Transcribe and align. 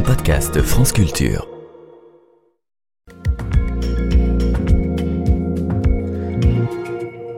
un 0.00 0.02
podcast 0.02 0.62
France 0.62 0.92
Culture. 0.92 1.59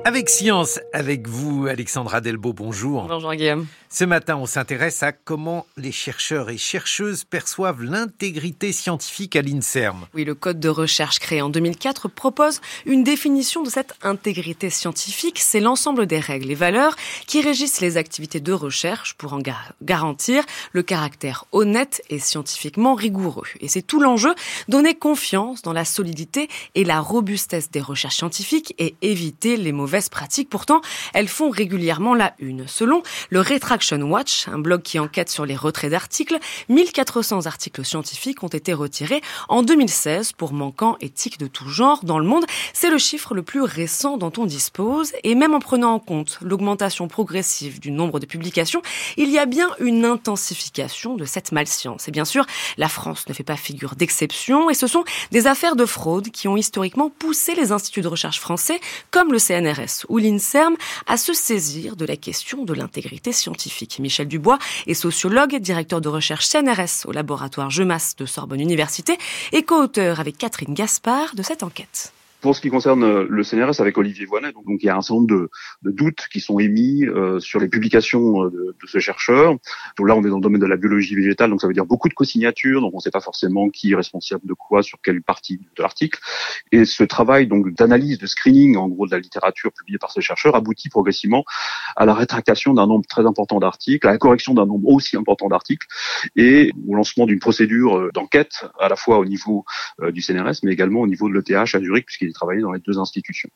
Avec 0.04 0.28
Science, 0.28 0.80
avec 0.92 1.28
vous, 1.28 1.68
Alexandra 1.68 2.20
Delbo, 2.20 2.52
bonjour. 2.52 3.04
Bonjour 3.06 3.34
Guillaume. 3.34 3.68
Ce 3.88 4.04
matin, 4.04 4.36
on 4.36 4.46
s'intéresse 4.46 5.02
à 5.04 5.12
comment 5.12 5.64
les 5.76 5.92
chercheurs 5.92 6.50
et 6.50 6.56
chercheuses 6.56 7.22
perçoivent 7.24 7.82
l'intégrité 7.82 8.72
scientifique 8.72 9.36
à 9.36 9.42
l'INSERM. 9.42 10.06
Oui, 10.14 10.24
le 10.24 10.34
code 10.34 10.58
de 10.58 10.70
recherche 10.70 11.20
créé 11.20 11.40
en 11.40 11.50
2004 11.50 12.08
propose 12.08 12.60
une 12.84 13.04
définition 13.04 13.62
de 13.62 13.70
cette 13.70 13.94
intégrité 14.02 14.70
scientifique. 14.70 15.38
C'est 15.38 15.60
l'ensemble 15.60 16.06
des 16.06 16.18
règles 16.18 16.50
et 16.50 16.56
valeurs 16.56 16.96
qui 17.26 17.40
régissent 17.42 17.80
les 17.80 17.96
activités 17.96 18.40
de 18.40 18.52
recherche 18.52 19.14
pour 19.14 19.34
en 19.34 19.42
garantir 19.82 20.44
le 20.72 20.82
caractère 20.82 21.44
honnête 21.52 22.02
et 22.08 22.18
scientifiquement 22.18 22.94
rigoureux. 22.94 23.46
Et 23.60 23.68
c'est 23.68 23.82
tout 23.82 24.00
l'enjeu, 24.00 24.34
donner 24.68 24.94
confiance 24.94 25.62
dans 25.62 25.74
la 25.74 25.84
solidité 25.84 26.48
et 26.74 26.84
la 26.84 26.98
robustesse 26.98 27.70
des 27.70 27.82
recherches 27.82 28.16
scientifiques 28.16 28.74
et 28.78 28.96
éviter 29.02 29.58
les 29.58 29.72
mauvais 29.72 29.91
pratiques. 30.10 30.48
Pourtant, 30.48 30.80
elles 31.14 31.28
font 31.28 31.50
régulièrement 31.50 32.14
la 32.14 32.34
une. 32.38 32.66
Selon 32.66 33.02
le 33.30 33.40
Retraction 33.40 34.00
Watch, 34.02 34.48
un 34.48 34.58
blog 34.58 34.82
qui 34.82 34.98
enquête 34.98 35.28
sur 35.28 35.44
les 35.44 35.56
retraits 35.56 35.90
d'articles, 35.90 36.38
1400 36.68 37.46
articles 37.46 37.84
scientifiques 37.84 38.42
ont 38.42 38.48
été 38.48 38.72
retirés 38.72 39.20
en 39.48 39.62
2016 39.62 40.32
pour 40.32 40.52
manquant 40.52 40.96
éthique 41.00 41.38
de 41.38 41.46
tout 41.46 41.68
genre 41.68 42.04
dans 42.04 42.18
le 42.18 42.24
monde. 42.24 42.44
C'est 42.72 42.90
le 42.90 42.98
chiffre 42.98 43.34
le 43.34 43.42
plus 43.42 43.62
récent 43.62 44.16
dont 44.16 44.32
on 44.38 44.46
dispose 44.46 45.12
et 45.24 45.34
même 45.34 45.54
en 45.54 45.60
prenant 45.60 45.94
en 45.94 45.98
compte 45.98 46.38
l'augmentation 46.40 47.08
progressive 47.08 47.80
du 47.80 47.90
nombre 47.90 48.20
de 48.20 48.26
publications, 48.26 48.82
il 49.16 49.30
y 49.30 49.38
a 49.38 49.46
bien 49.46 49.68
une 49.78 50.04
intensification 50.04 51.16
de 51.16 51.24
cette 51.24 51.52
malscience. 51.52 52.08
Et 52.08 52.10
bien 52.10 52.24
sûr, 52.24 52.46
la 52.78 52.88
France 52.88 53.28
ne 53.28 53.34
fait 53.34 53.42
pas 53.42 53.56
figure 53.56 53.94
d'exception 53.94 54.70
et 54.70 54.74
ce 54.74 54.86
sont 54.86 55.04
des 55.30 55.46
affaires 55.46 55.76
de 55.76 55.86
fraude 55.86 56.30
qui 56.30 56.48
ont 56.48 56.56
historiquement 56.56 57.10
poussé 57.10 57.54
les 57.54 57.72
instituts 57.72 58.00
de 58.00 58.08
recherche 58.08 58.40
français 58.40 58.80
comme 59.10 59.32
le 59.32 59.38
CNRS 59.38 59.81
ou 60.08 60.18
l'INSERM 60.18 60.76
à 61.06 61.16
se 61.16 61.32
saisir 61.32 61.96
de 61.96 62.04
la 62.04 62.16
question 62.16 62.64
de 62.64 62.72
l'intégrité 62.72 63.32
scientifique. 63.32 63.98
Michel 63.98 64.28
Dubois 64.28 64.58
est 64.86 64.94
sociologue, 64.94 65.56
directeur 65.56 66.00
de 66.00 66.08
recherche 66.08 66.48
CNRS 66.48 67.06
au 67.06 67.12
laboratoire 67.12 67.70
Gemas 67.70 68.14
de 68.16 68.26
Sorbonne 68.26 68.60
Université 68.60 69.18
et 69.52 69.62
co-auteur 69.62 70.20
avec 70.20 70.38
Catherine 70.38 70.74
Gaspard 70.74 71.34
de 71.34 71.42
cette 71.42 71.62
enquête. 71.62 72.12
Pour 72.42 72.56
ce 72.56 72.60
qui 72.60 72.70
concerne 72.70 73.04
euh, 73.04 73.24
le 73.30 73.44
CNRS 73.44 73.80
avec 73.80 73.96
Olivier 73.96 74.26
Voinet, 74.26 74.50
donc, 74.50 74.64
il 74.80 74.86
y 74.86 74.88
a 74.88 74.96
un 74.96 75.00
certain 75.00 75.20
nombre 75.20 75.48
de, 75.82 75.90
doutes 75.92 76.26
qui 76.32 76.40
sont 76.40 76.58
émis 76.58 77.04
euh, 77.04 77.38
sur 77.38 77.60
les 77.60 77.68
publications 77.68 78.42
euh, 78.42 78.50
de, 78.50 78.76
de, 78.82 78.86
ce 78.88 78.98
chercheur. 78.98 79.54
Donc 79.96 80.08
là, 80.08 80.16
on 80.16 80.24
est 80.24 80.28
dans 80.28 80.36
le 80.36 80.42
domaine 80.42 80.60
de 80.60 80.66
la 80.66 80.76
biologie 80.76 81.14
végétale, 81.14 81.50
donc 81.50 81.60
ça 81.60 81.68
veut 81.68 81.72
dire 81.72 81.86
beaucoup 81.86 82.08
de 82.08 82.14
co-signatures, 82.14 82.80
donc 82.80 82.94
on 82.94 82.96
ne 82.96 83.00
sait 83.00 83.12
pas 83.12 83.20
forcément 83.20 83.68
qui 83.68 83.92
est 83.92 83.94
responsable 83.94 84.44
de 84.44 84.54
quoi 84.54 84.82
sur 84.82 85.00
quelle 85.00 85.22
partie 85.22 85.58
de 85.58 85.82
l'article. 85.82 86.18
Et 86.72 86.84
ce 86.84 87.04
travail 87.04 87.46
donc 87.46 87.72
d'analyse, 87.74 88.18
de 88.18 88.26
screening 88.26 88.76
en 88.76 88.88
gros 88.88 89.06
de 89.06 89.12
la 89.12 89.20
littérature 89.20 89.70
publiée 89.70 89.98
par 89.98 90.10
ce 90.10 90.18
chercheur 90.18 90.56
aboutit 90.56 90.88
progressivement 90.88 91.44
à 91.94 92.06
la 92.06 92.14
rétractation 92.14 92.74
d'un 92.74 92.88
nombre 92.88 93.06
très 93.08 93.24
important 93.24 93.60
d'articles, 93.60 94.04
à 94.08 94.10
la 94.10 94.18
correction 94.18 94.52
d'un 94.52 94.66
nombre 94.66 94.88
aussi 94.88 95.16
important 95.16 95.46
d'articles 95.46 95.86
et 96.34 96.72
au 96.88 96.96
lancement 96.96 97.26
d'une 97.26 97.38
procédure 97.38 98.10
d'enquête 98.12 98.64
à 98.80 98.88
la 98.88 98.96
fois 98.96 99.18
au 99.18 99.24
niveau 99.24 99.64
du 100.10 100.22
CNRS 100.22 100.60
mais 100.64 100.72
également 100.72 101.02
au 101.02 101.06
niveau 101.06 101.28
de 101.28 101.34
l'ETH 101.34 101.74
à 101.74 101.78
Zurich 101.78 102.06
puisqu'il 102.06 102.31
travailler 102.32 102.62
dans 102.62 102.72
les 102.72 102.80
deux 102.80 102.98
institutions. 102.98 103.48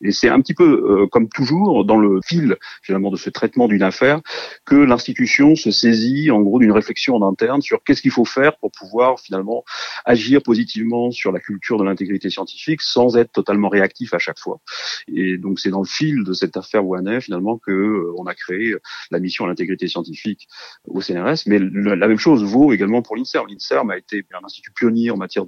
Et 0.00 0.12
c'est 0.12 0.28
un 0.28 0.40
petit 0.40 0.54
peu 0.54 1.02
euh, 1.02 1.06
comme 1.06 1.28
toujours 1.28 1.84
dans 1.84 1.98
le 1.98 2.20
fil 2.24 2.56
finalement 2.82 3.10
de 3.10 3.16
ce 3.16 3.30
traitement 3.30 3.68
d'une 3.68 3.82
affaire 3.82 4.20
que 4.64 4.76
l'institution 4.76 5.54
se 5.54 5.70
saisit 5.70 6.30
en 6.30 6.40
gros 6.40 6.58
d'une 6.58 6.72
réflexion 6.72 7.16
en 7.16 7.28
interne 7.28 7.62
sur 7.62 7.82
qu'est-ce 7.84 8.02
qu'il 8.02 8.10
faut 8.10 8.24
faire 8.24 8.56
pour 8.58 8.70
pouvoir 8.72 9.20
finalement 9.20 9.64
agir 10.04 10.42
positivement 10.42 11.10
sur 11.10 11.32
la 11.32 11.40
culture 11.40 11.78
de 11.78 11.84
l'intégrité 11.84 12.30
scientifique 12.30 12.80
sans 12.82 13.16
être 13.16 13.32
totalement 13.32 13.68
réactif 13.68 14.14
à 14.14 14.18
chaque 14.18 14.38
fois. 14.38 14.60
Et 15.08 15.38
donc 15.38 15.60
c'est 15.60 15.70
dans 15.70 15.80
le 15.80 15.86
fil 15.86 16.24
de 16.24 16.32
cette 16.32 16.56
affaire 16.56 16.84
Ouanet 16.84 17.20
finalement 17.20 17.58
que 17.58 17.70
euh, 17.70 18.14
on 18.18 18.26
a 18.26 18.34
créé 18.34 18.74
la 19.10 19.18
mission 19.18 19.44
à 19.44 19.48
l'intégrité 19.48 19.88
scientifique 19.88 20.48
au 20.86 21.00
CNRS, 21.00 21.44
mais 21.46 21.58
la 21.58 22.08
même 22.08 22.18
chose 22.18 22.44
vaut 22.44 22.72
également 22.72 23.02
pour 23.02 23.16
l'INSERM. 23.16 23.46
L'INSERM 23.48 23.90
a 23.90 23.98
été 23.98 24.24
un 24.32 24.44
institut 24.44 24.72
pionnier 24.72 25.10
en 25.10 25.16
matière 25.16 25.44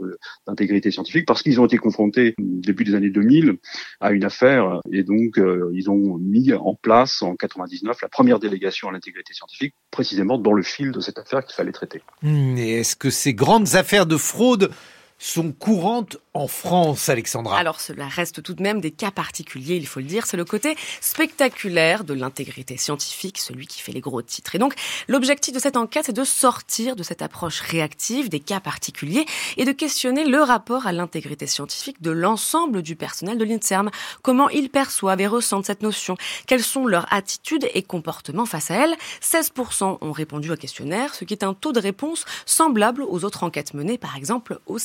d'intégrité 0.47 0.91
scientifique 0.91 1.27
parce 1.27 1.43
qu'ils 1.43 1.61
ont 1.61 1.67
été 1.67 1.79
confrontés 1.79 2.35
début 2.75 2.85
des 2.85 2.95
années 2.95 3.11
2000 3.11 3.57
à 4.01 4.13
une 4.13 4.25
affaire 4.25 4.81
et 4.91 5.03
donc 5.03 5.39
euh, 5.39 5.71
ils 5.75 5.91
ont 5.91 6.19
mis 6.19 6.53
en 6.53 6.75
place 6.75 7.23
en 7.23 7.37
99 7.37 7.97
la 8.03 8.09
première 8.09 8.39
délégation 8.39 8.89
à 8.89 8.93
l'intégrité 8.93 9.33
scientifique 9.33 9.75
précisément 9.91 10.39
dans 10.39 10.53
le 10.53 10.63
fil 10.63 10.91
de 10.91 11.01
cette 11.01 11.19
affaire 11.19 11.45
qu'il 11.45 11.55
fallait 11.55 11.73
traiter. 11.73 12.03
Hmm, 12.23 12.57
et 12.57 12.81
est-ce 12.81 12.97
que 12.97 13.11
ces 13.11 13.35
grandes 13.35 13.77
affaires 13.77 14.07
de 14.07 14.17
fraude 14.17 14.71
sont 15.19 15.53
courantes 15.53 16.19
en 16.35 16.49
France, 16.49 17.09
Alexandra 17.09 17.57
Alors 17.57 17.81
cela 17.81 18.09
reste 18.09 18.43
tout 18.43 18.55
de 18.55 18.63
même 18.63 18.81
des 18.81 18.91
cas 18.91 19.13
particuliers, 19.13 19.77
il 19.77 19.87
faut 19.87 20.01
le 20.01 20.07
dire. 20.07 20.27
C'est 20.27 20.37
le 20.37 20.45
côté 20.45 20.77
spectaculaire 21.01 22.03
de 22.03 22.13
l'intégrité 22.13 22.77
scientifique, 22.77 23.39
celui 23.39 23.69
qui 23.69 23.81
fait 23.81 23.93
les 23.93 24.01
gros 24.01 24.21
titres. 24.21 24.57
Et 24.57 24.59
donc 24.59 24.75
l'objectif 25.07 25.55
de 25.55 25.61
cette 25.61 25.77
enquête, 25.77 26.07
c'est 26.07 26.13
de 26.13 26.25
sortir 26.25 26.97
de 26.97 27.05
cette 27.05 27.23
approche 27.23 27.61
réactive 27.61 28.29
des 28.29 28.41
cas 28.41 28.59
particuliers 28.59 29.27
et 29.57 29.65
de 29.65 29.71
questionner 29.71 30.25
le 30.25 30.43
rapport 30.43 30.89
à 30.89 30.93
l'intégrité 30.93 31.47
scientifique 31.47 32.03
de 32.03 32.11
l'ensemble 32.11 32.83
du 32.83 32.97
personnel 32.97 33.39
de 33.39 33.45
l'INSERM. 33.45 33.91
Comment 34.23 34.49
ils 34.49 34.71
perçoivent 34.71 35.21
et 35.21 35.29
ressentent 35.29 35.67
cette 35.67 35.83
notion? 35.83 36.17
Quelles 36.49 36.65
sont 36.65 36.87
leurs 36.87 37.07
attitudes 37.13 37.69
et 37.75 37.83
comportements 37.83 38.47
face 38.47 38.73
à 38.73 38.75
elle 38.75 38.97
16% 39.23 39.99
ont 40.01 40.13
répondu 40.13 40.51
au 40.51 40.57
questionnaire, 40.57 41.15
ce 41.15 41.25
qui 41.25 41.35
est 41.35 41.45
un 41.45 41.55
taux 41.55 41.73
de 41.73 41.81
réponse 41.81 42.25
semblable 42.45 43.03
aux 43.03 43.25
autres 43.25 43.45
enquêtes 43.45 43.75
menées, 43.75 43.99
par 43.99 44.17
exemple 44.17 44.59
au 44.67 44.79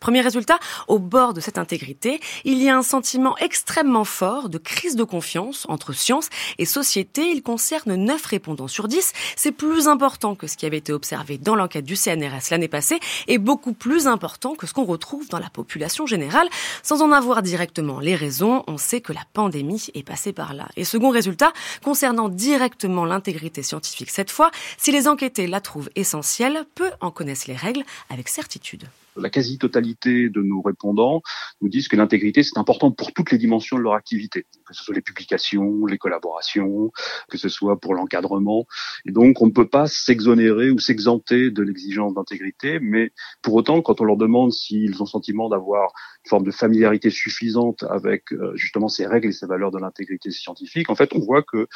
Premier 0.00 0.20
résultat, 0.20 0.58
au 0.88 0.98
bord 0.98 1.34
de 1.34 1.40
cette 1.40 1.58
intégrité, 1.58 2.20
il 2.44 2.62
y 2.62 2.68
a 2.68 2.76
un 2.76 2.82
sentiment 2.82 3.36
extrêmement 3.38 4.04
fort 4.04 4.48
de 4.48 4.58
crise 4.58 4.96
de 4.96 5.04
confiance 5.04 5.66
entre 5.68 5.92
science 5.92 6.28
et 6.58 6.64
société. 6.64 7.30
Il 7.30 7.42
concerne 7.42 7.94
9 7.94 8.24
répondants 8.24 8.68
sur 8.68 8.88
10. 8.88 9.12
C'est 9.36 9.52
plus 9.52 9.88
important 9.88 10.34
que 10.34 10.46
ce 10.46 10.56
qui 10.56 10.66
avait 10.66 10.78
été 10.78 10.92
observé 10.92 11.38
dans 11.38 11.54
l'enquête 11.54 11.84
du 11.84 11.96
CNRS 11.96 12.50
l'année 12.50 12.68
passée 12.68 13.00
et 13.28 13.38
beaucoup 13.38 13.72
plus 13.72 14.06
important 14.06 14.54
que 14.54 14.66
ce 14.66 14.74
qu'on 14.74 14.84
retrouve 14.84 15.28
dans 15.28 15.38
la 15.38 15.50
population 15.50 16.06
générale. 16.06 16.48
Sans 16.82 17.02
en 17.02 17.12
avoir 17.12 17.42
directement 17.42 18.00
les 18.00 18.14
raisons, 18.14 18.64
on 18.66 18.78
sait 18.78 19.00
que 19.00 19.12
la 19.12 19.22
pandémie 19.32 19.86
est 19.94 20.02
passée 20.02 20.32
par 20.32 20.54
là. 20.54 20.68
Et 20.76 20.84
second 20.84 21.10
résultat, 21.10 21.52
concernant 21.84 22.28
directement 22.28 23.04
l'intégrité 23.04 23.62
scientifique 23.62 24.10
cette 24.10 24.30
fois, 24.30 24.50
si 24.78 24.92
les 24.92 25.08
enquêtés 25.08 25.46
la 25.46 25.60
trouvent 25.60 25.90
essentielle, 25.96 26.64
peu 26.74 26.90
en 27.00 27.10
connaissent 27.10 27.46
les 27.46 27.56
règles 27.56 27.84
avec 28.08 28.28
certitude 28.28 28.88
la 29.20 29.30
quasi-totalité 29.30 30.28
de 30.28 30.42
nos 30.42 30.62
répondants 30.62 31.22
nous 31.60 31.68
disent 31.68 31.88
que 31.88 31.96
l'intégrité, 31.96 32.42
c'est 32.42 32.58
important 32.58 32.90
pour 32.90 33.12
toutes 33.12 33.30
les 33.30 33.38
dimensions 33.38 33.76
de 33.76 33.82
leur 33.82 33.94
activité, 33.94 34.46
que 34.66 34.74
ce 34.74 34.82
soit 34.82 34.94
les 34.94 35.02
publications, 35.02 35.86
les 35.86 35.98
collaborations, 35.98 36.90
que 37.28 37.38
ce 37.38 37.48
soit 37.48 37.78
pour 37.78 37.94
l'encadrement. 37.94 38.66
Et 39.06 39.12
donc, 39.12 39.40
on 39.42 39.46
ne 39.46 39.52
peut 39.52 39.68
pas 39.68 39.86
s'exonérer 39.86 40.70
ou 40.70 40.78
s'exempter 40.78 41.50
de 41.50 41.62
l'exigence 41.62 42.14
d'intégrité, 42.14 42.78
mais 42.80 43.12
pour 43.42 43.54
autant, 43.54 43.82
quand 43.82 44.00
on 44.00 44.04
leur 44.04 44.16
demande 44.16 44.52
s'ils 44.52 45.02
ont 45.02 45.06
sentiment 45.06 45.48
d'avoir 45.48 45.92
une 46.24 46.28
forme 46.28 46.44
de 46.44 46.50
familiarité 46.50 47.10
suffisante 47.10 47.84
avec 47.84 48.32
euh, 48.32 48.54
justement 48.56 48.88
ces 48.88 49.06
règles 49.06 49.28
et 49.28 49.32
ces 49.32 49.46
valeurs 49.46 49.70
de 49.70 49.78
l'intégrité 49.78 50.30
scientifique, 50.30 50.90
en 50.90 50.94
fait, 50.94 51.14
on 51.14 51.20
voit 51.20 51.42
que 51.42 51.66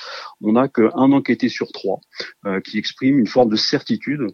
on 0.40 0.52
n'a 0.52 0.68
qu'un 0.68 0.90
enquêté 0.94 1.48
sur 1.48 1.72
trois 1.72 2.00
euh, 2.46 2.60
qui 2.60 2.78
exprime 2.78 3.18
une 3.18 3.26
forme 3.26 3.50
de 3.50 3.56
certitude 3.56 4.26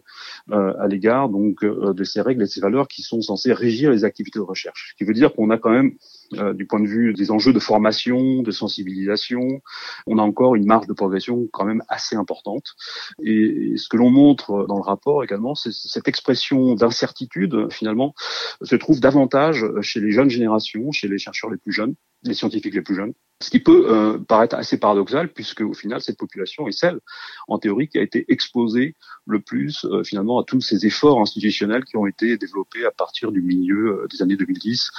euh, 0.51 0.73
à 0.79 0.87
l'égard 0.87 1.29
donc 1.29 1.63
de 1.63 2.03
ces 2.03 2.21
règles 2.21 2.43
et 2.43 2.47
ces 2.47 2.61
valeurs 2.61 2.87
qui 2.87 3.00
sont 3.01 3.21
censés 3.21 3.53
régir 3.53 3.91
les 3.91 4.03
activités 4.03 4.39
de 4.39 4.43
recherche. 4.43 4.91
Ce 4.91 4.95
qui 4.95 5.03
veut 5.03 5.13
dire 5.13 5.33
qu'on 5.33 5.49
a 5.49 5.57
quand 5.57 5.71
même, 5.71 5.93
euh, 6.35 6.53
du 6.53 6.65
point 6.65 6.79
de 6.79 6.87
vue 6.87 7.13
des 7.13 7.31
enjeux 7.31 7.53
de 7.53 7.59
formation, 7.59 8.41
de 8.41 8.51
sensibilisation, 8.51 9.61
on 10.07 10.17
a 10.17 10.21
encore 10.21 10.55
une 10.55 10.65
marge 10.65 10.87
de 10.87 10.93
progression 10.93 11.47
quand 11.51 11.65
même 11.65 11.83
assez 11.89 12.15
importante. 12.15 12.75
Et, 13.23 13.73
ce 13.77 13.87
que 13.87 13.97
l'on 13.97 14.09
montre 14.09 14.65
dans 14.67 14.77
le 14.77 14.83
rapport 14.83 15.23
également, 15.23 15.55
c'est 15.55 15.71
cette 15.73 16.07
expression 16.07 16.75
d'incertitude, 16.75 17.71
finalement, 17.71 18.13
se 18.61 18.75
trouve 18.75 18.99
davantage 18.99 19.65
chez 19.81 19.99
les 19.99 20.11
jeunes 20.11 20.29
générations, 20.29 20.91
chez 20.91 21.07
les 21.07 21.17
chercheurs 21.17 21.49
les 21.49 21.57
plus 21.57 21.71
jeunes, 21.71 21.95
les 22.23 22.33
scientifiques 22.33 22.75
les 22.75 22.81
plus 22.81 22.95
jeunes. 22.95 23.13
Ce 23.41 23.49
qui 23.49 23.59
peut 23.59 23.85
euh, 23.89 24.17
paraître 24.19 24.55
assez 24.55 24.77
paradoxal, 24.77 25.29
puisque 25.29 25.61
au 25.61 25.73
final, 25.73 26.01
cette 26.01 26.17
population 26.17 26.67
est 26.67 26.71
celle, 26.71 26.99
en 27.47 27.57
théorie, 27.57 27.87
qui 27.87 27.97
a 27.97 28.01
été 28.01 28.25
exposée 28.29 28.95
le 29.25 29.39
plus 29.39 29.85
euh, 29.85 30.03
finalement 30.03 30.39
à 30.39 30.43
tous 30.43 30.61
ces 30.61 30.85
efforts 30.85 31.19
institutionnels 31.19 31.83
qui 31.85 31.97
ont 31.97 32.05
été 32.05 32.37
développés 32.37 32.85
à 32.85 32.91
partir 32.91 33.31
du 33.31 33.41
milieu 33.41 34.03
euh, 34.03 34.07
des 34.11 34.21
années 34.21 34.35
2010, 34.35 34.91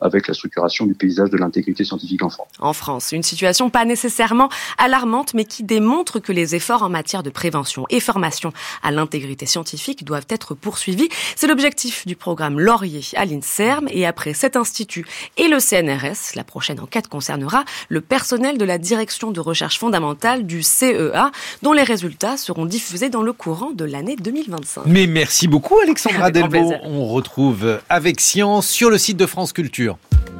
avec 0.00 0.28
la 0.28 0.34
structuration 0.34 0.86
du 0.86 0.94
paysage 0.94 1.30
de 1.30 1.36
l'intégrité 1.36 1.84
scientifique 1.84 2.22
en 2.22 2.30
France. 2.30 2.48
En 2.58 2.72
France, 2.72 3.12
une 3.12 3.22
situation 3.22 3.70
pas 3.70 3.84
nécessairement 3.84 4.48
alarmante, 4.78 5.34
mais 5.34 5.44
qui 5.44 5.62
démontre 5.62 6.20
que 6.20 6.32
les 6.32 6.54
efforts 6.54 6.82
en 6.82 6.88
matière 6.88 7.22
de 7.22 7.30
prévention 7.30 7.84
et 7.90 8.00
formation 8.00 8.52
à 8.82 8.90
l'intégrité 8.90 9.46
scientifique 9.46 10.04
doivent 10.04 10.26
être 10.28 10.54
poursuivis. 10.54 11.08
C'est 11.36 11.46
l'objectif 11.46 12.06
du 12.06 12.16
programme 12.16 12.58
Laurier 12.58 13.02
à 13.16 13.26
l'INSERM, 13.26 13.88
et 13.90 14.06
après 14.06 14.32
cet 14.32 14.56
institut 14.56 15.06
et 15.36 15.48
le 15.48 15.58
CNRS, 15.58 16.34
la 16.34 16.44
prochaine 16.44 16.80
enquête 16.80 17.08
concernera 17.08 17.64
le 17.90 18.00
personnel 18.00 18.56
de 18.56 18.64
la 18.64 18.78
direction 18.78 19.32
de 19.32 19.40
recherche 19.40 19.78
fondamentale 19.78 20.46
du 20.46 20.62
CEA, 20.62 21.32
dont 21.62 21.72
les 21.72 21.82
résultats 21.82 22.36
seront 22.36 22.64
diffusés 22.64 23.10
dans 23.10 23.22
le 23.22 23.32
courant 23.32 23.72
de 23.72 23.84
l'année 23.84 24.16
2025. 24.16 24.84
Mais 24.86 25.06
merci 25.06 25.48
beaucoup 25.48 25.78
Alexandra 25.82 26.30
Delvaux. 26.30 26.72
On 26.84 27.06
retrouve 27.06 27.80
avec 27.88 28.20
science 28.20 28.68
sur 28.68 28.90
le 28.90 28.96
site 28.96 29.16
de 29.16 29.26
France 29.26 29.52
Culture. 29.52 29.98